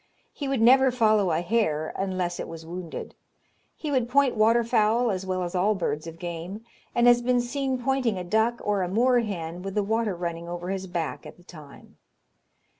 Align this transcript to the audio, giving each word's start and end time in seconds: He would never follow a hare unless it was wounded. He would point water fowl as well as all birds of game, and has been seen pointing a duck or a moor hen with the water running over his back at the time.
He 0.33 0.47
would 0.47 0.61
never 0.61 0.89
follow 0.89 1.29
a 1.29 1.41
hare 1.41 1.93
unless 1.95 2.39
it 2.39 2.47
was 2.47 2.65
wounded. 2.65 3.13
He 3.77 3.91
would 3.91 4.09
point 4.09 4.35
water 4.35 4.63
fowl 4.63 5.11
as 5.11 5.27
well 5.27 5.43
as 5.43 5.53
all 5.53 5.75
birds 5.75 6.07
of 6.07 6.17
game, 6.17 6.65
and 6.95 7.05
has 7.05 7.21
been 7.21 7.39
seen 7.39 7.77
pointing 7.77 8.17
a 8.17 8.23
duck 8.23 8.59
or 8.63 8.81
a 8.81 8.87
moor 8.89 9.19
hen 9.19 9.61
with 9.61 9.75
the 9.75 9.83
water 9.83 10.15
running 10.15 10.49
over 10.49 10.69
his 10.71 10.87
back 10.87 11.27
at 11.27 11.37
the 11.37 11.43
time. 11.43 11.97